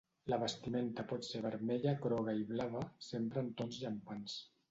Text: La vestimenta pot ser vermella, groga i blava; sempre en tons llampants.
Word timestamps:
La 0.33 0.37
vestimenta 0.43 1.03
pot 1.09 1.27
ser 1.27 1.41
vermella, 1.43 1.93
groga 2.07 2.35
i 2.39 2.47
blava; 2.53 2.83
sempre 3.11 3.43
en 3.45 3.53
tons 3.61 3.81
llampants. 3.85 4.39